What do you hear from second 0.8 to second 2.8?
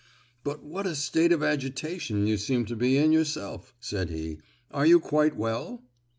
a state of agitation you seem to